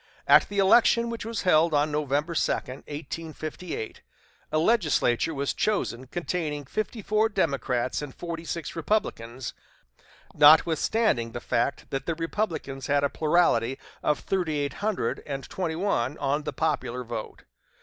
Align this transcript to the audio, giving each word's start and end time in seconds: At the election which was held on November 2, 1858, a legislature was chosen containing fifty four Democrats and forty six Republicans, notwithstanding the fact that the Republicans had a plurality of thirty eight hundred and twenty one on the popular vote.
At 0.25 0.49
the 0.49 0.57
election 0.57 1.11
which 1.11 1.25
was 1.27 1.43
held 1.43 1.75
on 1.75 1.91
November 1.91 2.33
2, 2.33 2.51
1858, 2.53 4.01
a 4.51 4.57
legislature 4.57 5.31
was 5.31 5.53
chosen 5.53 6.07
containing 6.07 6.65
fifty 6.65 7.03
four 7.03 7.29
Democrats 7.29 8.01
and 8.01 8.15
forty 8.15 8.43
six 8.43 8.75
Republicans, 8.75 9.53
notwithstanding 10.33 11.33
the 11.33 11.39
fact 11.39 11.85
that 11.91 12.07
the 12.07 12.15
Republicans 12.15 12.87
had 12.87 13.03
a 13.03 13.09
plurality 13.09 13.77
of 14.01 14.19
thirty 14.21 14.57
eight 14.57 14.73
hundred 14.81 15.21
and 15.27 15.47
twenty 15.51 15.75
one 15.75 16.17
on 16.17 16.45
the 16.45 16.53
popular 16.53 17.03
vote. 17.03 17.43